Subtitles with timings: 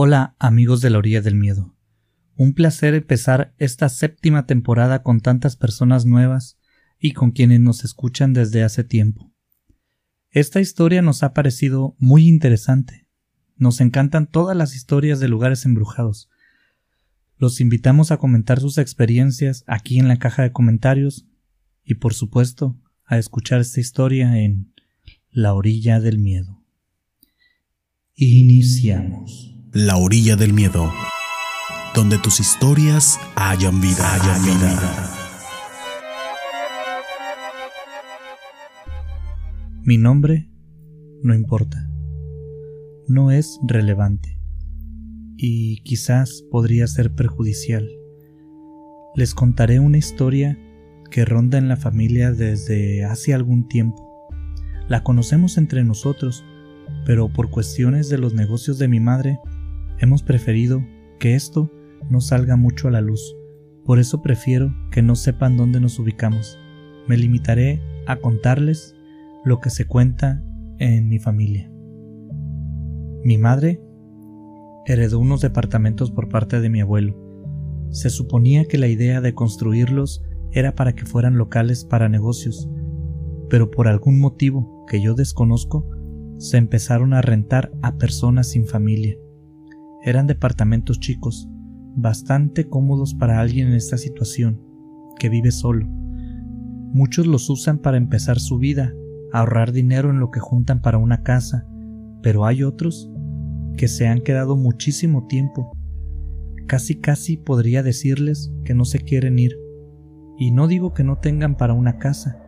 [0.00, 1.74] Hola amigos de la orilla del miedo.
[2.36, 6.56] Un placer empezar esta séptima temporada con tantas personas nuevas
[7.00, 9.32] y con quienes nos escuchan desde hace tiempo.
[10.30, 13.08] Esta historia nos ha parecido muy interesante.
[13.56, 16.30] Nos encantan todas las historias de lugares embrujados.
[17.36, 21.26] Los invitamos a comentar sus experiencias aquí en la caja de comentarios
[21.82, 24.72] y por supuesto a escuchar esta historia en
[25.32, 26.62] La orilla del miedo.
[28.14, 29.57] Iniciamos.
[29.80, 30.92] La orilla del miedo,
[31.94, 34.12] donde tus historias hayan vida.
[34.12, 35.10] Hayan vida.
[39.84, 40.50] Mi nombre
[41.22, 41.88] no importa,
[43.06, 44.40] no es relevante
[45.36, 47.88] y quizás podría ser perjudicial.
[49.14, 50.58] Les contaré una historia
[51.08, 54.28] que ronda en la familia desde hace algún tiempo.
[54.88, 56.44] La conocemos entre nosotros,
[57.06, 59.38] pero por cuestiones de los negocios de mi madre
[60.00, 60.84] Hemos preferido
[61.18, 61.72] que esto
[62.08, 63.36] no salga mucho a la luz,
[63.84, 66.58] por eso prefiero que no sepan dónde nos ubicamos.
[67.08, 68.94] Me limitaré a contarles
[69.44, 70.44] lo que se cuenta
[70.78, 71.70] en mi familia.
[73.24, 73.80] Mi madre
[74.86, 77.16] heredó unos departamentos por parte de mi abuelo.
[77.90, 82.68] Se suponía que la idea de construirlos era para que fueran locales para negocios,
[83.50, 85.88] pero por algún motivo que yo desconozco,
[86.38, 89.16] se empezaron a rentar a personas sin familia.
[90.02, 91.48] Eran departamentos chicos,
[91.96, 94.62] bastante cómodos para alguien en esta situación,
[95.18, 95.86] que vive solo.
[95.88, 98.94] Muchos los usan para empezar su vida,
[99.32, 101.66] ahorrar dinero en lo que juntan para una casa,
[102.22, 103.10] pero hay otros
[103.76, 105.72] que se han quedado muchísimo tiempo.
[106.66, 109.56] Casi casi podría decirles que no se quieren ir.
[110.38, 112.40] Y no digo que no tengan para una casa,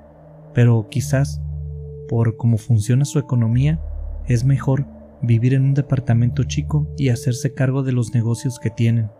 [0.54, 1.42] pero quizás,
[2.08, 3.80] por cómo funciona su economía,
[4.26, 4.86] es mejor
[5.22, 9.10] vivir en un departamento chico y hacerse cargo de los negocios que tienen.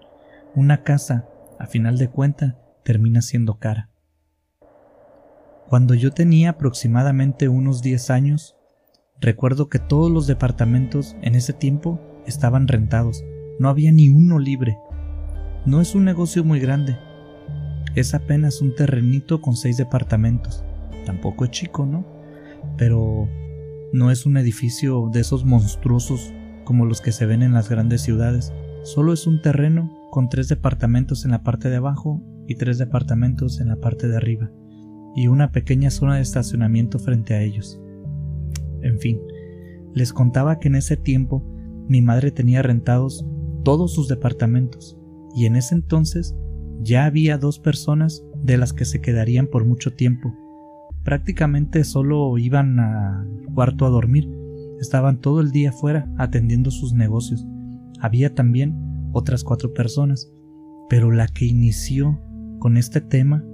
[0.55, 3.91] Una casa, a final de cuenta, termina siendo cara.
[5.69, 8.57] Cuando yo tenía aproximadamente unos 10 años,
[9.21, 13.25] recuerdo que todos los departamentos en ese tiempo estaban rentados,
[13.59, 14.79] no había ni uno libre.
[15.67, 16.97] No es un negocio muy grande,
[17.95, 20.65] es apenas un terrenito con seis departamentos.
[21.05, 22.05] Tampoco es chico, ¿no?
[22.77, 23.29] Pero
[23.93, 26.33] no es un edificio de esos monstruosos
[26.65, 28.53] como los que se ven en las grandes ciudades,
[28.85, 33.61] solo es un terreno con tres departamentos en la parte de abajo y tres departamentos
[33.61, 34.51] en la parte de arriba,
[35.17, 37.81] y una pequeña zona de estacionamiento frente a ellos.
[38.83, 39.21] En fin,
[39.95, 41.45] les contaba que en ese tiempo
[41.89, 43.27] mi madre tenía rentados
[43.65, 44.97] todos sus departamentos,
[45.35, 46.35] y en ese entonces
[46.81, 50.33] ya había dos personas de las que se quedarían por mucho tiempo,
[51.03, 54.29] prácticamente solo iban al cuarto a dormir,
[54.81, 57.47] estaban todo el día fuera atendiendo sus negocios.
[58.01, 60.33] Había también otras cuatro personas,
[60.89, 62.21] pero la que inició
[62.59, 63.45] con este tema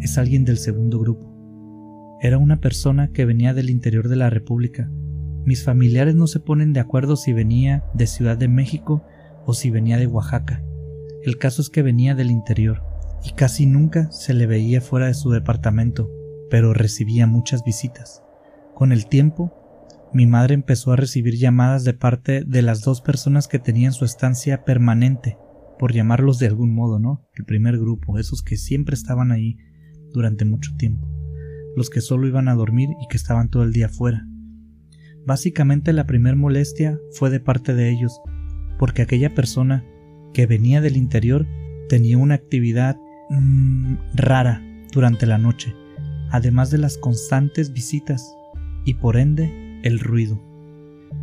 [0.00, 1.28] es alguien del segundo grupo.
[2.20, 4.90] Era una persona que venía del interior de la República.
[5.44, 9.04] Mis familiares no se ponen de acuerdo si venía de Ciudad de México
[9.44, 10.62] o si venía de Oaxaca.
[11.24, 12.82] El caso es que venía del interior
[13.24, 16.10] y casi nunca se le veía fuera de su departamento
[16.52, 18.22] pero recibía muchas visitas.
[18.74, 19.54] Con el tiempo,
[20.12, 24.04] mi madre empezó a recibir llamadas de parte de las dos personas que tenían su
[24.04, 25.38] estancia permanente,
[25.78, 27.26] por llamarlos de algún modo, ¿no?
[27.36, 29.56] El primer grupo, esos que siempre estaban ahí
[30.12, 31.08] durante mucho tiempo,
[31.74, 34.28] los que solo iban a dormir y que estaban todo el día fuera.
[35.24, 38.20] Básicamente la primer molestia fue de parte de ellos,
[38.78, 39.86] porque aquella persona
[40.34, 41.46] que venía del interior
[41.88, 42.98] tenía una actividad
[43.30, 44.60] mmm, rara
[44.92, 45.74] durante la noche
[46.32, 48.34] además de las constantes visitas
[48.84, 50.42] y por ende el ruido.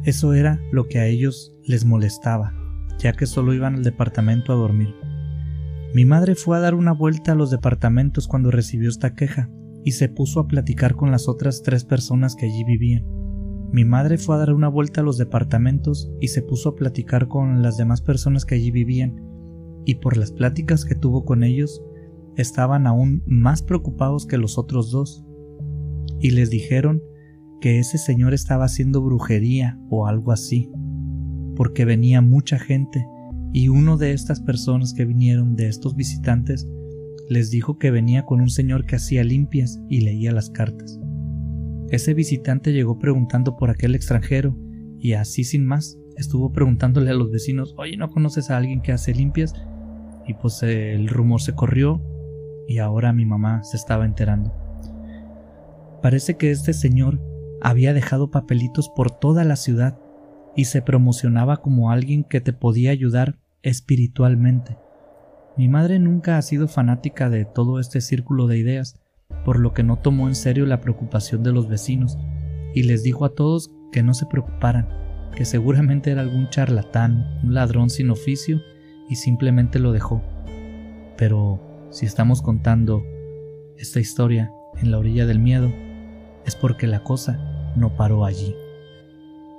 [0.03, 2.53] Eso era lo que a ellos les molestaba,
[2.99, 4.95] ya que solo iban al departamento a dormir.
[5.93, 9.49] Mi madre fue a dar una vuelta a los departamentos cuando recibió esta queja
[9.83, 13.03] y se puso a platicar con las otras tres personas que allí vivían.
[13.71, 17.27] Mi madre fue a dar una vuelta a los departamentos y se puso a platicar
[17.27, 19.25] con las demás personas que allí vivían,
[19.85, 21.81] y por las pláticas que tuvo con ellos,
[22.35, 25.25] estaban aún más preocupados que los otros dos,
[26.19, 27.01] y les dijeron
[27.61, 30.71] que ese señor estaba haciendo brujería o algo así,
[31.55, 33.05] porque venía mucha gente,
[33.53, 36.67] y uno de estas personas que vinieron de estos visitantes
[37.29, 40.99] les dijo que venía con un señor que hacía limpias y leía las cartas.
[41.89, 44.55] Ese visitante llegó preguntando por aquel extranjero,
[44.99, 48.91] y así sin más, estuvo preguntándole a los vecinos, oye, ¿no conoces a alguien que
[48.91, 49.53] hace limpias?
[50.27, 52.01] Y pues el rumor se corrió
[52.69, 54.53] y ahora mi mamá se estaba enterando.
[56.03, 57.19] Parece que este señor
[57.61, 59.99] había dejado papelitos por toda la ciudad
[60.55, 64.77] y se promocionaba como alguien que te podía ayudar espiritualmente.
[65.57, 69.01] Mi madre nunca ha sido fanática de todo este círculo de ideas,
[69.43, 72.19] por lo que no tomó en serio la preocupación de los vecinos,
[72.75, 74.87] y les dijo a todos que no se preocuparan,
[75.35, 78.61] que seguramente era algún charlatán, un ladrón sin oficio,
[79.09, 80.21] y simplemente lo dejó.
[81.17, 83.03] Pero si estamos contando
[83.77, 84.51] esta historia
[84.81, 85.71] en la orilla del miedo,
[86.45, 88.55] es porque la cosa no paró allí.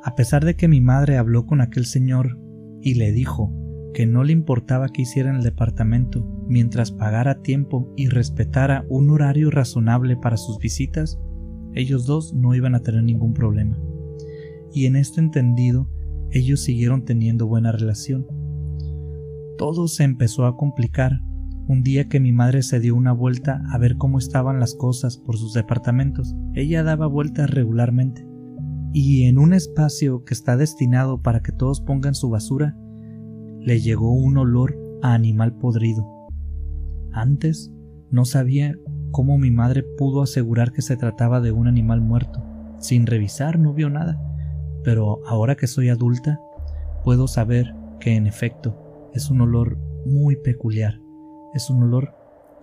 [0.03, 2.39] A pesar de que mi madre habló con aquel señor
[2.81, 3.53] y le dijo
[3.95, 9.11] que no le importaba que hiciera en el departamento mientras pagara tiempo y respetara un
[9.11, 11.19] horario razonable para sus visitas,
[11.75, 13.79] ellos dos no iban a tener ningún problema.
[14.73, 15.89] Y en este entendido,
[16.31, 18.27] ellos siguieron teniendo buena relación.
[19.59, 21.21] Todo se empezó a complicar
[21.71, 25.19] un día que mi madre se dio una vuelta a ver cómo estaban las cosas
[25.19, 26.35] por sus departamentos.
[26.53, 28.27] Ella daba vueltas regularmente.
[28.93, 32.77] Y en un espacio que está destinado para que todos pongan su basura,
[33.61, 36.05] le llegó un olor a animal podrido.
[37.13, 37.71] Antes
[38.11, 38.75] no sabía
[39.13, 42.43] cómo mi madre pudo asegurar que se trataba de un animal muerto.
[42.81, 44.21] Sin revisar no vio nada,
[44.83, 46.41] pero ahora que soy adulta,
[47.05, 51.00] puedo saber que en efecto es un olor muy peculiar,
[51.55, 52.15] es un olor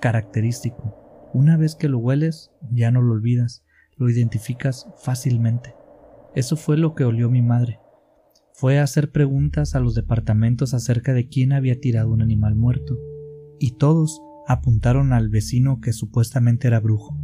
[0.01, 1.29] característico.
[1.33, 3.63] Una vez que lo hueles, ya no lo olvidas,
[3.97, 5.75] lo identificas fácilmente.
[6.35, 7.79] Eso fue lo que olió mi madre,
[8.59, 12.97] fue a hacer preguntas a los departamentos acerca de quién había tirado un animal muerto,
[13.59, 17.15] y todos apuntaron al vecino que supuestamente era brujo.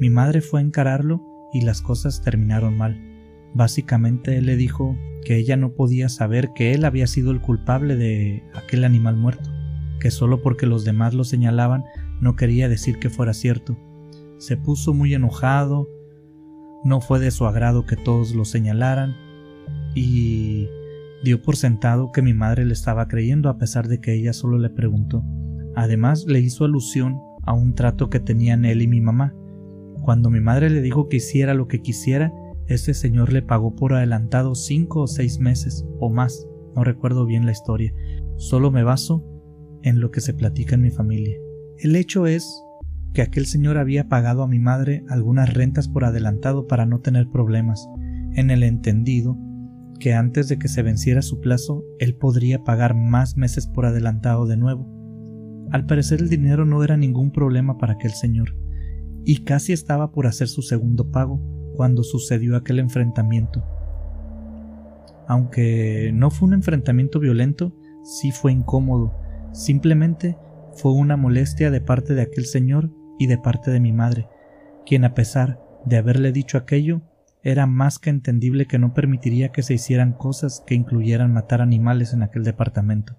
[0.00, 3.00] Mi madre fue a encararlo y las cosas terminaron mal.
[3.54, 7.94] Básicamente él le dijo que ella no podía saber que él había sido el culpable
[7.94, 9.50] de aquel animal muerto,
[10.00, 11.84] que solo porque los demás lo señalaban
[12.20, 13.76] no quería decir que fuera cierto.
[14.38, 15.88] Se puso muy enojado,
[16.84, 19.16] no fue de su agrado que todos lo señalaran,
[19.94, 20.68] y
[21.24, 24.58] dio por sentado que mi madre le estaba creyendo a pesar de que ella solo
[24.58, 25.24] le preguntó.
[25.74, 29.34] Además le hizo alusión a un trato que tenían él y mi mamá.
[30.02, 32.32] Cuando mi madre le dijo que hiciera lo que quisiera,
[32.66, 36.46] ese señor le pagó por adelantado cinco o seis meses o más.
[36.74, 37.92] No recuerdo bien la historia.
[38.36, 39.24] Solo me baso
[39.82, 41.36] en lo que se platica en mi familia.
[41.78, 42.62] El hecho es
[43.14, 47.28] que aquel señor había pagado a mi madre algunas rentas por adelantado para no tener
[47.28, 47.88] problemas,
[48.34, 49.36] en el entendido
[49.98, 54.46] que antes de que se venciera su plazo él podría pagar más meses por adelantado
[54.46, 54.86] de nuevo.
[55.70, 58.56] Al parecer el dinero no era ningún problema para aquel señor,
[59.24, 61.40] y casi estaba por hacer su segundo pago
[61.76, 63.64] cuando sucedió aquel enfrentamiento.
[65.26, 69.14] Aunque no fue un enfrentamiento violento, sí fue incómodo,
[69.52, 70.36] simplemente
[70.72, 74.28] fue una molestia de parte de aquel señor y de parte de mi madre,
[74.86, 77.02] quien a pesar de haberle dicho aquello,
[77.42, 82.12] era más que entendible que no permitiría que se hicieran cosas que incluyeran matar animales
[82.12, 83.16] en aquel departamento.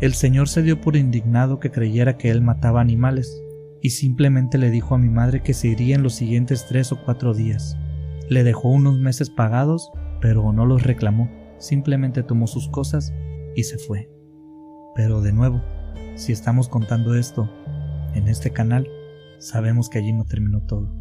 [0.00, 3.42] El señor se dio por indignado que creyera que él mataba animales,
[3.82, 7.02] y simplemente le dijo a mi madre que se iría en los siguientes tres o
[7.04, 7.76] cuatro días.
[8.28, 13.12] Le dejó unos meses pagados, pero no los reclamó, simplemente tomó sus cosas
[13.54, 14.10] y se fue.
[14.98, 15.62] Pero de nuevo,
[16.16, 17.48] si estamos contando esto
[18.14, 18.88] en este canal,
[19.38, 20.92] sabemos que allí no terminó todo.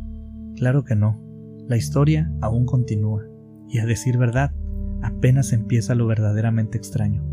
[0.56, 1.20] Claro que no,
[1.68, 3.24] la historia aún continúa,
[3.68, 4.54] y a decir verdad,
[5.02, 7.26] apenas empieza lo verdaderamente extraño.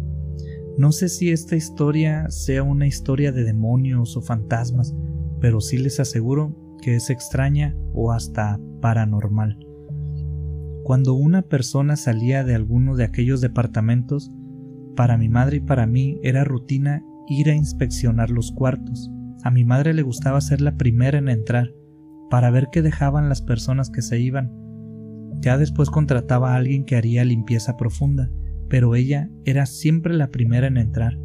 [0.78, 4.94] No sé si esta historia sea una historia de demonios o fantasmas,
[5.42, 9.58] pero sí les aseguro que es extraña o hasta paranormal.
[10.82, 14.32] Cuando una persona salía de alguno de aquellos departamentos,
[14.94, 19.10] para mi madre y para mí era rutina ir a inspeccionar los cuartos.
[19.42, 21.74] A mi madre le gustaba ser la primera en entrar,
[22.30, 24.52] para ver qué dejaban las personas que se iban.
[25.40, 28.30] Ya después contrataba a alguien que haría limpieza profunda,
[28.68, 31.18] pero ella era siempre la primera en entrar.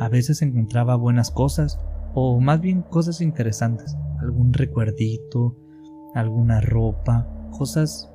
[0.00, 1.78] A veces encontraba buenas cosas,
[2.14, 5.56] o más bien cosas interesantes, algún recuerdito,
[6.14, 8.10] alguna ropa, cosas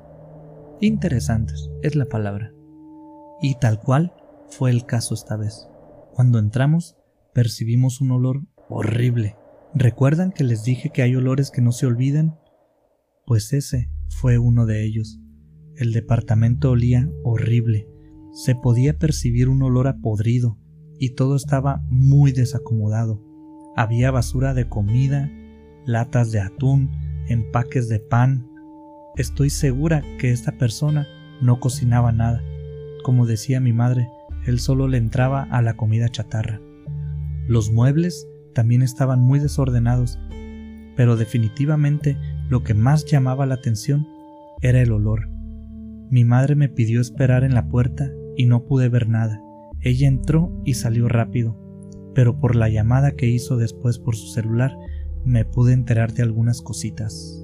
[0.80, 2.52] interesantes, es la palabra.
[3.40, 4.12] Y tal cual
[4.50, 5.68] fue el caso esta vez.
[6.14, 6.96] Cuando entramos,
[7.32, 9.36] percibimos un olor horrible,
[9.78, 12.38] ¿Recuerdan que les dije que hay olores que no se olvidan?
[13.26, 15.20] Pues ese fue uno de ellos.
[15.76, 17.86] El departamento olía horrible.
[18.32, 20.56] Se podía percibir un olor a podrido
[20.98, 23.22] y todo estaba muy desacomodado.
[23.76, 25.30] Había basura de comida,
[25.84, 26.90] latas de atún,
[27.28, 28.48] empaques de pan.
[29.16, 31.06] Estoy segura que esta persona
[31.42, 32.42] no cocinaba nada.
[33.04, 34.08] Como decía mi madre,
[34.46, 36.60] él solo le entraba a la comida chatarra.
[37.46, 40.18] Los muebles también estaban muy desordenados,
[40.96, 42.16] pero definitivamente
[42.48, 44.06] lo que más llamaba la atención
[44.62, 45.28] era el olor.
[46.10, 49.40] Mi madre me pidió esperar en la puerta y no pude ver nada.
[49.80, 51.56] Ella entró y salió rápido,
[52.14, 54.72] pero por la llamada que hizo después por su celular
[55.24, 57.42] me pude enterar de algunas cositas.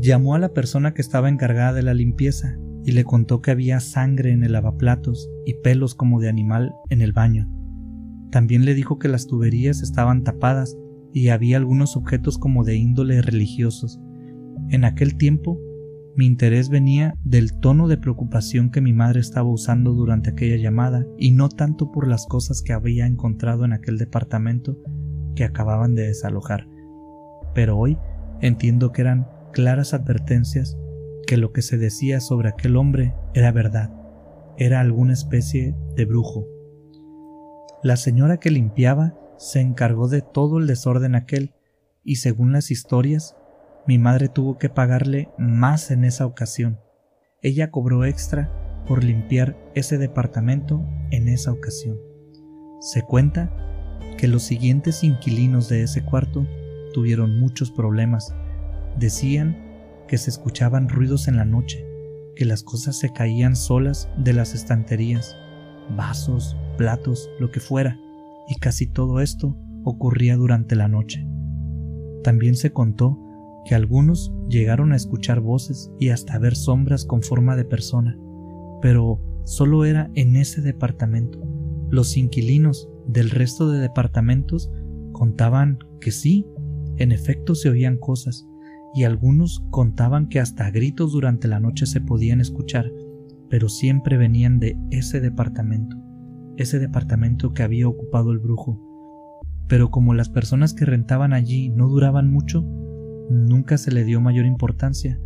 [0.00, 3.80] Llamó a la persona que estaba encargada de la limpieza y le contó que había
[3.80, 7.50] sangre en el lavaplatos y pelos como de animal en el baño.
[8.30, 10.78] También le dijo que las tuberías estaban tapadas
[11.12, 13.98] y había algunos objetos como de índole religiosos.
[14.70, 15.60] En aquel tiempo
[16.14, 21.04] mi interés venía del tono de preocupación que mi madre estaba usando durante aquella llamada
[21.18, 24.78] y no tanto por las cosas que había encontrado en aquel departamento
[25.34, 26.68] que acababan de desalojar.
[27.52, 27.98] Pero hoy
[28.40, 30.78] entiendo que eran claras advertencias
[31.26, 33.92] que lo que se decía sobre aquel hombre era verdad,
[34.56, 36.46] era alguna especie de brujo.
[37.82, 41.54] La señora que limpiaba se encargó de todo el desorden aquel
[42.02, 43.36] y según las historias
[43.86, 46.80] mi madre tuvo que pagarle más en esa ocasión.
[47.42, 48.50] Ella cobró extra
[48.88, 51.98] por limpiar ese departamento en esa ocasión.
[52.80, 53.52] Se cuenta
[54.16, 56.46] que los siguientes inquilinos de ese cuarto
[56.94, 58.34] tuvieron muchos problemas.
[58.98, 59.65] Decían
[60.06, 61.84] que se escuchaban ruidos en la noche,
[62.34, 65.36] que las cosas se caían solas de las estanterías,
[65.96, 67.98] vasos, platos, lo que fuera,
[68.48, 71.26] y casi todo esto ocurría durante la noche.
[72.22, 73.18] También se contó
[73.64, 78.16] que algunos llegaron a escuchar voces y hasta ver sombras con forma de persona,
[78.82, 81.40] pero solo era en ese departamento.
[81.90, 84.70] Los inquilinos del resto de departamentos
[85.12, 86.46] contaban que sí,
[86.96, 88.46] en efecto se oían cosas,
[88.94, 92.90] y algunos contaban que hasta gritos durante la noche se podían escuchar,
[93.48, 95.96] pero siempre venían de ese departamento,
[96.56, 98.82] ese departamento que había ocupado el brujo.
[99.68, 102.62] Pero como las personas que rentaban allí no duraban mucho,
[103.30, 105.20] nunca se le dio mayor importancia,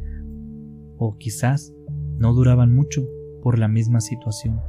[0.96, 1.72] o quizás
[2.18, 3.06] no duraban mucho
[3.42, 4.60] por la misma situación.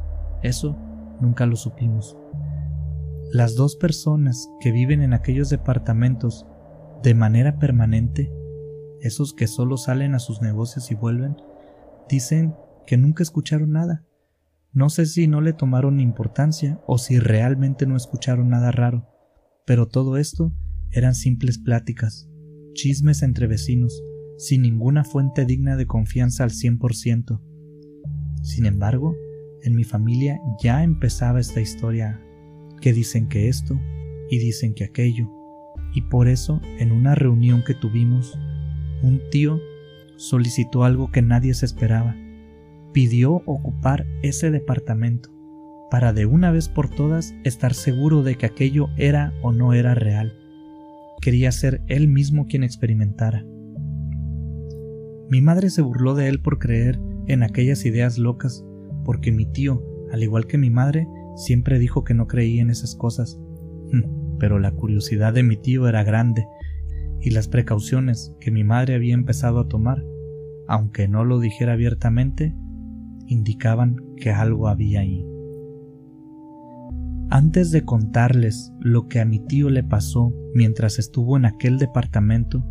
[0.43, 0.77] Eso
[1.19, 2.17] nunca lo supimos.
[3.31, 6.45] Las dos personas que viven en aquellos departamentos
[7.03, 8.31] de manera permanente,
[9.01, 11.35] esos que solo salen a sus negocios y vuelven,
[12.09, 12.55] dicen
[12.85, 14.05] que nunca escucharon nada.
[14.73, 19.07] No sé si no le tomaron importancia o si realmente no escucharon nada raro,
[19.65, 20.53] pero todo esto
[20.91, 22.29] eran simples pláticas,
[22.73, 24.01] chismes entre vecinos,
[24.37, 27.41] sin ninguna fuente digna de confianza al cien por ciento.
[28.41, 29.15] Sin embargo,
[29.63, 32.21] en mi familia ya empezaba esta historia,
[32.81, 33.79] que dicen que esto
[34.29, 35.29] y dicen que aquello,
[35.93, 38.37] y por eso en una reunión que tuvimos,
[39.01, 39.59] un tío
[40.17, 42.15] solicitó algo que nadie se esperaba.
[42.93, 45.29] Pidió ocupar ese departamento
[45.89, 49.93] para de una vez por todas estar seguro de que aquello era o no era
[49.93, 50.37] real
[51.21, 53.45] quería ser él mismo quien experimentara.
[55.29, 58.65] Mi madre se burló de él por creer en aquellas ideas locas,
[59.05, 59.81] porque mi tío,
[60.11, 63.39] al igual que mi madre, siempre dijo que no creía en esas cosas.
[64.39, 66.45] Pero la curiosidad de mi tío era grande,
[67.21, 70.03] y las precauciones que mi madre había empezado a tomar,
[70.67, 72.55] aunque no lo dijera abiertamente,
[73.27, 75.25] indicaban que algo había ahí.
[77.29, 82.65] Antes de contarles lo que a mi tío le pasó mientras estuvo en aquel departamento,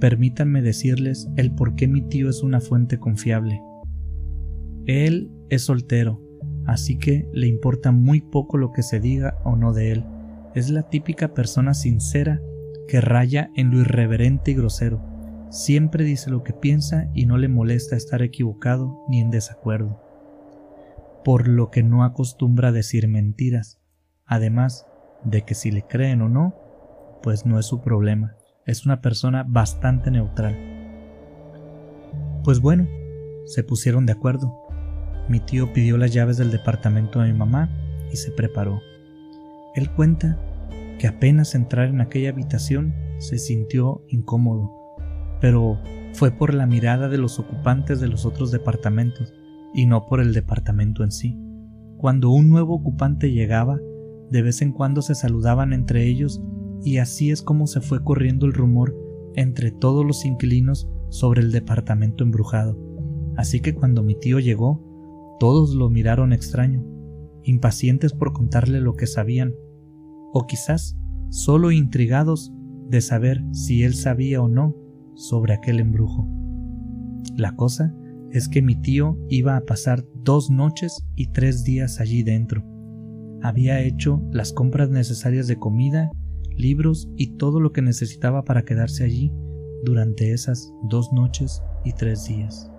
[0.00, 3.62] permítanme decirles el por qué mi tío es una fuente confiable.
[4.84, 6.20] Él es soltero,
[6.66, 10.04] así que le importa muy poco lo que se diga o no de él.
[10.54, 12.40] Es la típica persona sincera
[12.88, 15.02] que raya en lo irreverente y grosero.
[15.50, 20.02] Siempre dice lo que piensa y no le molesta estar equivocado ni en desacuerdo.
[21.24, 23.80] Por lo que no acostumbra decir mentiras
[24.26, 24.86] Además
[25.24, 26.54] de que si le creen o no,
[27.22, 28.36] pues no es su problema.
[28.66, 30.56] Es una persona bastante neutral.
[32.42, 32.88] Pues bueno,
[33.46, 34.52] se pusieron de acuerdo.
[35.28, 37.70] Mi tío pidió las llaves del departamento a mi mamá
[38.12, 38.80] y se preparó.
[39.76, 40.40] Él cuenta
[40.98, 44.70] que apenas entrar en aquella habitación se sintió incómodo,
[45.40, 45.78] pero
[46.12, 49.34] fue por la mirada de los ocupantes de los otros departamentos
[49.74, 51.38] y no por el departamento en sí.
[51.98, 53.78] Cuando un nuevo ocupante llegaba,
[54.30, 56.42] de vez en cuando se saludaban entre ellos
[56.82, 58.96] y así es como se fue corriendo el rumor
[59.34, 62.78] entre todos los inquilinos sobre el departamento embrujado.
[63.36, 64.82] Así que cuando mi tío llegó,
[65.38, 66.84] todos lo miraron extraño,
[67.42, 69.54] impacientes por contarle lo que sabían,
[70.36, 70.96] o quizás
[71.30, 72.52] solo intrigados
[72.88, 74.76] de saber si él sabía o no
[75.14, 76.28] sobre aquel embrujo.
[77.36, 77.94] La cosa
[78.30, 82.64] es que mi tío iba a pasar dos noches y tres días allí dentro
[83.42, 86.10] había hecho las compras necesarias de comida,
[86.56, 89.32] libros y todo lo que necesitaba para quedarse allí
[89.84, 92.70] durante esas dos noches y tres días.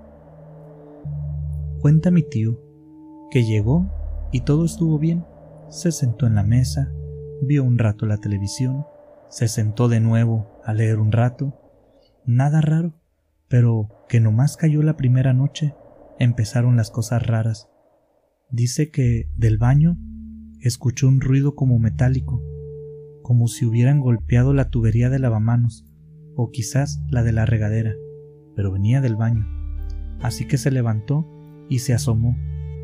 [1.79, 2.59] Cuenta mi tío
[3.31, 3.85] que llegó
[4.31, 5.23] y todo estuvo bien.
[5.69, 6.91] Se sentó en la mesa,
[7.41, 8.85] vio un rato la televisión,
[9.29, 11.53] se sentó de nuevo a leer un rato.
[12.25, 12.93] Nada raro,
[13.47, 15.73] pero que nomás cayó la primera noche,
[16.19, 17.69] empezaron las cosas raras.
[18.49, 19.97] Dice que del baño
[20.61, 22.41] escuchó un ruido como metálico,
[23.21, 25.85] como si hubieran golpeado la tubería de lavamanos,
[26.35, 27.93] o quizás la de la regadera,
[28.55, 29.45] pero venía del baño.
[30.21, 31.27] Así que se levantó
[31.69, 32.37] y se asomó,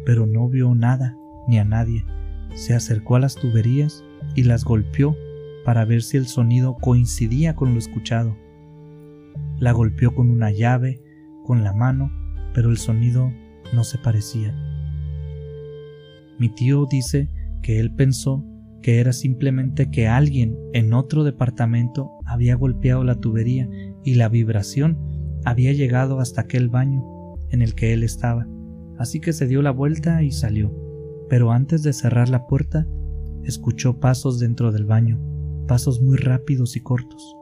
[0.06, 1.16] pero no vio nada
[1.48, 2.06] ni a nadie.
[2.54, 4.04] Se acercó a las tuberías
[4.36, 5.18] y las golpeó
[5.66, 8.38] para ver si el sonido coincidía con lo escuchado.
[9.60, 11.02] La golpeó con una llave,
[11.46, 12.12] con la mano,
[12.54, 13.32] pero el sonido
[13.74, 14.54] no se parecía.
[16.38, 17.30] Mi tío dice
[17.62, 18.44] que él pensó
[18.82, 23.70] que era simplemente que alguien en otro departamento había golpeado la tubería
[24.04, 24.98] y la vibración
[25.46, 27.04] había llegado hasta aquel baño
[27.50, 28.46] en el que él estaba,
[28.98, 30.83] así que se dio la vuelta y salió.
[31.34, 32.86] Pero antes de cerrar la puerta,
[33.42, 35.20] escuchó pasos dentro del baño,
[35.68, 37.36] pasos muy rápidos y cortos,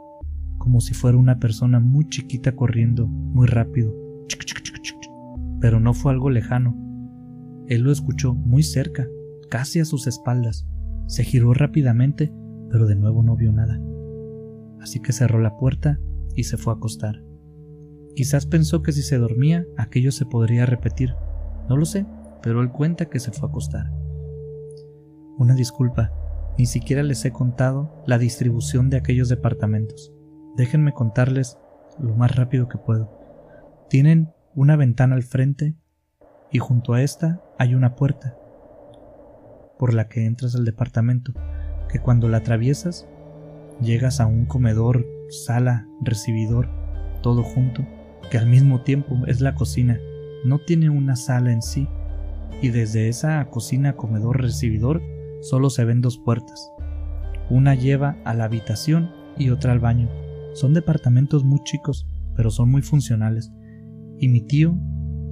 [0.60, 3.94] como si fuera una persona muy chiquita corriendo muy rápido.
[5.60, 6.74] Pero no fue algo lejano.
[7.68, 9.10] Él lo escuchó muy cerca,
[9.50, 10.66] casi a sus espaldas.
[11.08, 12.34] Se giró rápidamente,
[12.70, 13.78] pero de nuevo no vio nada.
[14.80, 16.00] Así que cerró la puerta
[16.34, 17.22] y se fue a acostar.
[18.16, 21.10] Quizás pensó que si se dormía aquello se podría repetir.
[21.68, 22.06] No lo sé,
[22.42, 23.92] pero él cuenta que se fue a acostar.
[25.38, 26.12] Una disculpa,
[26.58, 30.14] ni siquiera les he contado la distribución de aquellos departamentos.
[30.56, 31.58] Déjenme contarles
[32.00, 33.10] lo más rápido que puedo.
[33.90, 35.76] Tienen una ventana al frente
[36.52, 38.38] y junto a esta hay una puerta
[39.80, 41.34] por la que entras al departamento,
[41.90, 43.08] que cuando la atraviesas
[43.82, 46.70] llegas a un comedor, sala, recibidor,
[47.24, 47.84] todo junto,
[48.30, 50.00] que al mismo tiempo es la cocina.
[50.46, 51.88] No tiene una sala en sí,
[52.62, 55.02] y desde esa cocina, comedor, recibidor,
[55.42, 56.72] solo se ven dos puertas.
[57.50, 60.10] Una lleva a la habitación y otra al baño.
[60.54, 63.52] Son departamentos muy chicos, pero son muy funcionales.
[64.20, 64.78] Y mi tío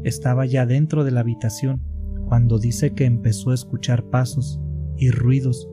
[0.04, 1.82] estaba ya dentro de la habitación
[2.28, 4.60] cuando dice que empezó a escuchar pasos
[4.98, 5.68] y ruidos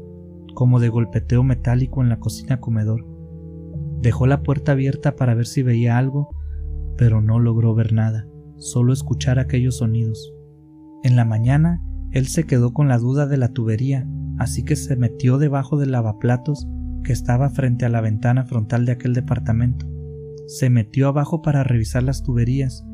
[0.54, 3.06] como de golpeteo metálico en la cocina comedor.
[4.00, 6.30] Dejó la puerta abierta para ver si veía algo,
[6.96, 10.35] pero no logró ver nada, solo escuchar aquellos sonidos.
[11.06, 14.96] En la mañana, él se quedó con la duda de la tubería, así que se
[14.96, 16.66] metió debajo del lavaplatos
[17.04, 19.86] que estaba frente a la ventana frontal de aquel departamento.
[20.48, 22.84] Se metió abajo para revisar las tuberías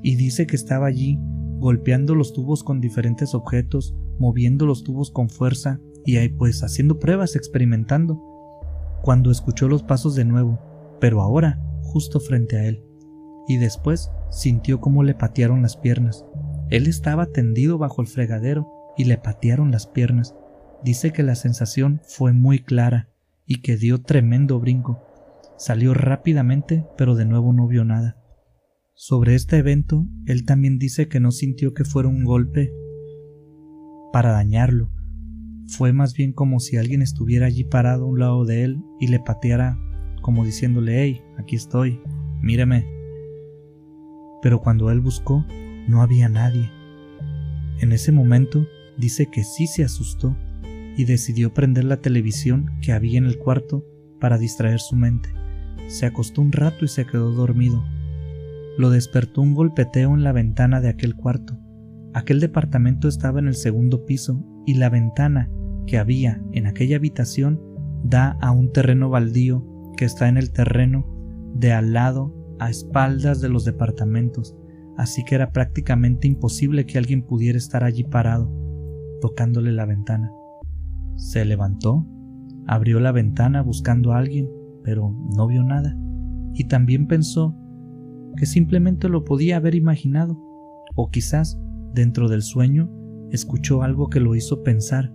[0.00, 1.18] y dice que estaba allí
[1.58, 7.00] golpeando los tubos con diferentes objetos, moviendo los tubos con fuerza y ahí pues haciendo
[7.00, 8.22] pruebas, experimentando,
[9.02, 10.60] cuando escuchó los pasos de nuevo,
[11.00, 12.84] pero ahora justo frente a él,
[13.48, 16.24] y después sintió cómo le patearon las piernas.
[16.70, 20.34] Él estaba tendido bajo el fregadero y le patearon las piernas.
[20.82, 23.08] Dice que la sensación fue muy clara
[23.46, 25.02] y que dio tremendo brinco.
[25.56, 28.16] Salió rápidamente, pero de nuevo no vio nada.
[28.94, 32.72] Sobre este evento, él también dice que no sintió que fuera un golpe
[34.12, 34.90] para dañarlo.
[35.68, 39.08] Fue más bien como si alguien estuviera allí parado a un lado de él y
[39.08, 39.78] le pateara
[40.22, 42.00] como diciéndole, hey, aquí estoy,
[42.40, 42.86] míreme.
[44.42, 45.44] Pero cuando él buscó,
[45.86, 46.70] no había nadie.
[47.80, 50.36] En ese momento, dice que sí se asustó
[50.96, 53.84] y decidió prender la televisión que había en el cuarto
[54.20, 55.28] para distraer su mente.
[55.88, 57.84] Se acostó un rato y se quedó dormido,
[58.78, 61.58] lo despertó un golpeteo en la ventana de aquel cuarto.
[62.12, 65.50] Aquel departamento estaba en el segundo piso y la ventana
[65.86, 67.60] que había en aquella habitación
[68.04, 69.64] da a un terreno baldío
[69.96, 71.06] que está en el terreno
[71.54, 74.56] de al lado a espaldas de los departamentos,
[74.96, 78.50] así que era prácticamente imposible que alguien pudiera estar allí parado,
[79.20, 80.30] tocándole la ventana.
[81.16, 82.06] Se levantó,
[82.66, 84.48] abrió la ventana buscando a alguien,
[84.82, 85.96] pero no vio nada,
[86.54, 87.56] y también pensó
[88.36, 90.38] que simplemente lo podía haber imaginado,
[90.94, 91.58] o quizás
[91.94, 92.90] dentro del sueño
[93.30, 95.12] escuchó algo que lo hizo pensar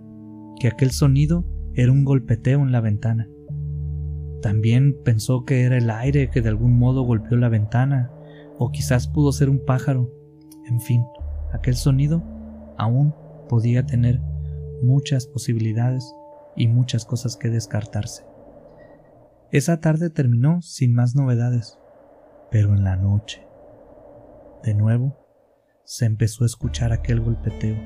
[0.58, 3.28] que aquel sonido era un golpeteo en la ventana.
[4.42, 8.10] También pensó que era el aire que de algún modo golpeó la ventana,
[8.58, 10.10] o quizás pudo ser un pájaro.
[10.66, 11.04] En fin,
[11.52, 12.22] aquel sonido
[12.78, 13.14] aún
[13.48, 14.20] podía tener
[14.82, 16.14] muchas posibilidades
[16.56, 18.24] y muchas cosas que descartarse.
[19.50, 21.78] Esa tarde terminó sin más novedades
[22.52, 23.48] pero en la noche,
[24.62, 25.16] de nuevo,
[25.84, 27.76] se empezó a escuchar aquel golpeteo,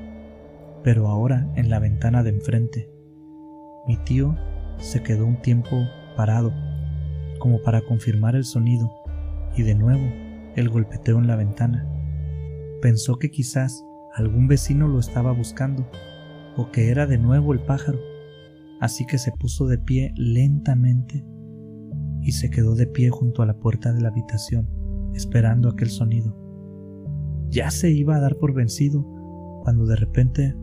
[0.83, 2.91] pero ahora en la ventana de enfrente.
[3.87, 4.35] Mi tío
[4.77, 6.51] se quedó un tiempo parado,
[7.39, 8.91] como para confirmar el sonido,
[9.55, 10.03] y de nuevo
[10.57, 11.87] el golpeteo en la ventana.
[12.81, 15.87] Pensó que quizás algún vecino lo estaba buscando
[16.57, 17.99] o que era de nuevo el pájaro.
[18.79, 21.25] Así que se puso de pie lentamente
[22.21, 24.67] y se quedó de pie junto a la puerta de la habitación,
[25.13, 26.35] esperando aquel sonido.
[27.49, 29.05] Ya se iba a dar por vencido
[29.63, 30.55] cuando de repente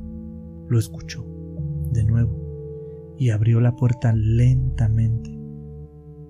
[0.68, 1.24] lo escuchó
[1.92, 5.30] de nuevo y abrió la puerta lentamente.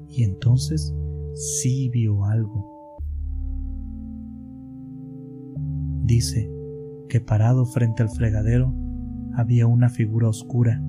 [0.09, 0.95] Y entonces
[1.35, 2.74] sí vio algo.
[6.05, 6.51] Dice
[7.09, 8.75] que parado frente al fregadero
[9.35, 10.83] había una figura oscura.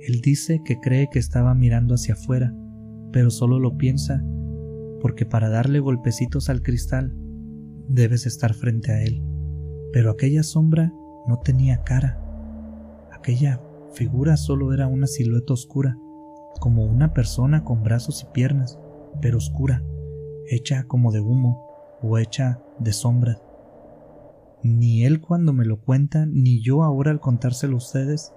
[0.00, 2.54] Él dice que cree que estaba mirando hacia afuera,
[3.12, 4.24] pero solo lo piensa
[5.00, 7.16] porque para darle golpecitos al cristal
[7.88, 9.24] debes estar frente a él.
[9.92, 10.92] Pero aquella sombra
[11.26, 12.22] no tenía cara.
[13.12, 13.60] Aquella
[13.92, 15.98] figura solo era una silueta oscura,
[16.60, 18.78] como una persona con brazos y piernas,
[19.20, 19.82] pero oscura,
[20.48, 21.66] hecha como de humo
[22.02, 23.40] o hecha de sombra.
[24.62, 28.32] Ni él cuando me lo cuenta, ni yo ahora al contárselo a ustedes,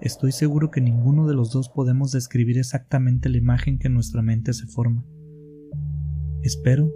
[0.00, 4.22] estoy seguro que ninguno de los dos podemos describir exactamente la imagen que en nuestra
[4.22, 5.04] mente se forma.
[6.42, 6.90] Espero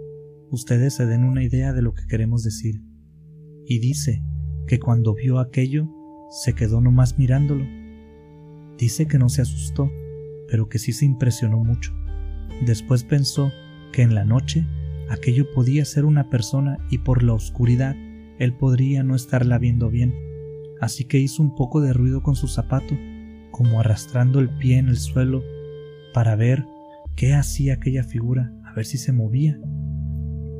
[0.51, 2.83] ustedes se den una idea de lo que queremos decir.
[3.65, 4.23] Y dice
[4.67, 5.89] que cuando vio aquello,
[6.29, 7.65] se quedó nomás mirándolo.
[8.77, 9.89] Dice que no se asustó,
[10.49, 11.93] pero que sí se impresionó mucho.
[12.65, 13.51] Después pensó
[13.93, 14.65] que en la noche
[15.09, 17.95] aquello podía ser una persona y por la oscuridad
[18.41, 20.15] él podría no estarla viendo bien,
[20.79, 22.97] así que hizo un poco de ruido con su zapato,
[23.51, 25.43] como arrastrando el pie en el suelo
[26.11, 26.65] para ver
[27.15, 29.59] qué hacía aquella figura, a ver si se movía,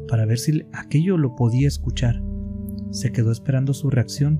[0.07, 2.21] para ver si aquello lo podía escuchar.
[2.91, 4.39] Se quedó esperando su reacción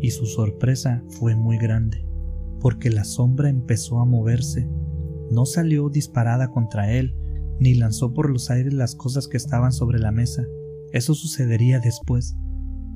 [0.00, 2.06] y su sorpresa fue muy grande,
[2.60, 4.70] porque la sombra empezó a moverse.
[5.30, 7.14] No salió disparada contra él,
[7.58, 10.46] ni lanzó por los aires las cosas que estaban sobre la mesa.
[10.92, 12.38] Eso sucedería después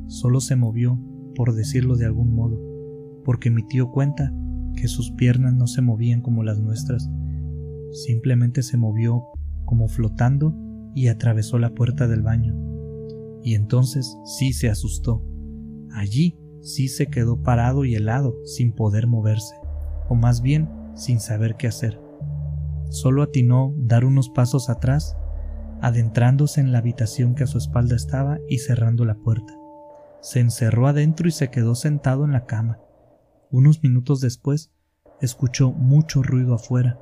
[0.06, 0.98] solo se movió,
[1.34, 2.58] por decirlo de algún modo,
[3.24, 4.32] porque mi tío cuenta
[4.76, 7.08] que sus piernas no se movían como las nuestras,
[7.92, 9.24] simplemente se movió
[9.64, 10.54] como flotando
[10.94, 12.54] y atravesó la puerta del baño.
[13.42, 15.24] Y entonces sí se asustó.
[15.92, 19.54] Allí sí se quedó parado y helado, sin poder moverse,
[20.08, 22.00] o más bien sin saber qué hacer.
[22.90, 25.16] Solo atinó dar unos pasos atrás,
[25.80, 29.63] adentrándose en la habitación que a su espalda estaba y cerrando la puerta
[30.24, 32.80] se encerró adentro y se quedó sentado en la cama.
[33.50, 34.72] Unos minutos después,
[35.20, 36.98] escuchó mucho ruido afuera,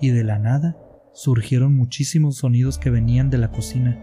[0.00, 0.78] y de la nada
[1.12, 4.00] surgieron muchísimos sonidos que venían de la cocina.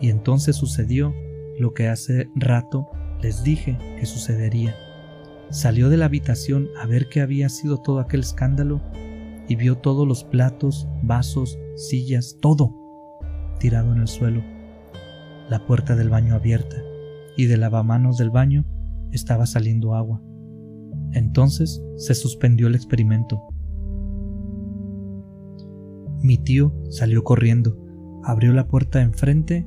[0.00, 1.12] Y entonces sucedió
[1.58, 2.88] lo que hace rato
[3.20, 4.76] les dije que sucedería.
[5.50, 8.80] Salió de la habitación a ver qué había sido todo aquel escándalo
[9.48, 12.76] y vio todos los platos, vasos, sillas, todo
[13.58, 14.40] tirado en el suelo,
[15.48, 16.76] la puerta del baño abierta
[17.36, 18.64] y del lavamanos del baño
[19.10, 20.20] estaba saliendo agua.
[21.12, 23.42] Entonces se suspendió el experimento.
[26.22, 27.76] Mi tío salió corriendo,
[28.22, 29.66] abrió la puerta enfrente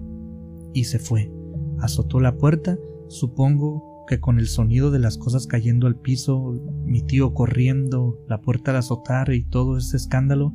[0.73, 1.31] y se fue.
[1.79, 2.77] Azotó la puerta,
[3.09, 8.41] supongo que con el sonido de las cosas cayendo al piso, mi tío corriendo, la
[8.41, 10.53] puerta al azotar y todo ese escándalo,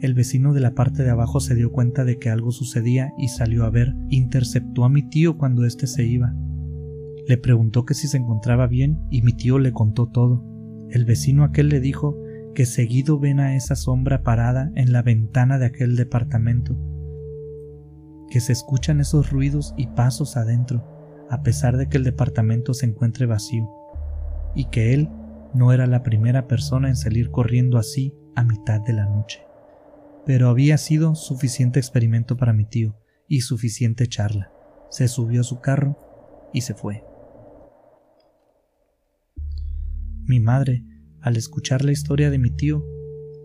[0.00, 3.28] el vecino de la parte de abajo se dio cuenta de que algo sucedía y
[3.28, 6.34] salió a ver, interceptó a mi tío cuando éste se iba.
[7.26, 10.44] Le preguntó que si se encontraba bien y mi tío le contó todo.
[10.90, 12.18] El vecino aquel le dijo
[12.54, 16.76] que seguido ven a esa sombra parada en la ventana de aquel departamento,
[18.28, 20.84] que se escuchan esos ruidos y pasos adentro,
[21.30, 23.70] a pesar de que el departamento se encuentre vacío,
[24.54, 25.08] y que él
[25.54, 29.40] no era la primera persona en salir corriendo así a mitad de la noche.
[30.26, 32.96] Pero había sido suficiente experimento para mi tío
[33.28, 34.50] y suficiente charla.
[34.90, 35.96] Se subió a su carro
[36.52, 37.04] y se fue.
[40.24, 40.84] Mi madre,
[41.20, 42.84] al escuchar la historia de mi tío,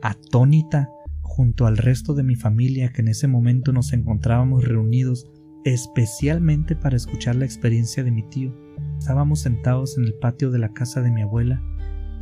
[0.02, 0.90] atónita
[1.22, 5.28] junto al resto de mi familia que en ese momento nos encontrábamos reunidos
[5.66, 8.56] especialmente para escuchar la experiencia de mi tío,
[9.00, 11.62] estábamos sentados en el patio de la casa de mi abuela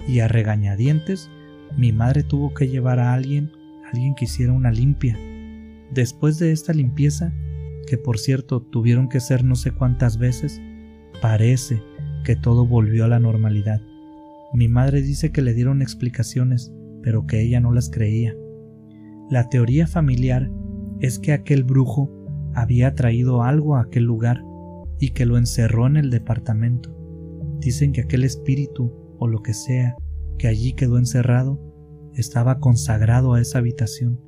[0.08, 1.30] y a regañadientes
[1.78, 3.52] mi madre tuvo que llevar a alguien,
[3.92, 5.18] alguien que hiciera una limpia.
[5.92, 7.34] Después de esta limpieza,
[7.88, 10.62] que por cierto tuvieron que ser no sé cuántas veces,
[11.22, 11.84] parece
[12.24, 13.82] que todo volvió a la normalidad.
[14.56, 16.72] Mi madre dice que le dieron explicaciones,
[17.04, 18.34] pero que ella no las creía.
[19.30, 20.50] La teoría familiar
[21.02, 22.10] es que aquel brujo
[22.54, 24.42] había traído algo a aquel lugar
[24.98, 26.96] y que lo encerró en el departamento.
[27.60, 29.98] Dicen que aquel espíritu o lo que sea
[30.38, 31.60] que allí quedó encerrado
[32.14, 34.22] estaba consagrado a esa habitación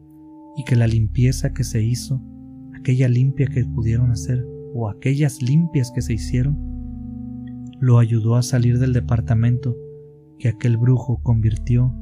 [0.58, 2.22] y que la limpieza que se hizo,
[2.78, 6.58] aquella limpia que pudieron hacer o aquellas limpias que se hicieron,
[7.80, 9.78] lo ayudó a salir del departamento
[10.38, 11.94] que aquel brujo convirtió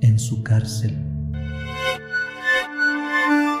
[0.00, 1.15] en su cárcel.